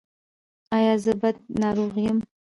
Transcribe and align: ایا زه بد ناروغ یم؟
ایا 0.75 0.93
زه 1.03 1.13
بد 1.21 1.37
ناروغ 1.59 1.93
یم؟ 2.05 2.17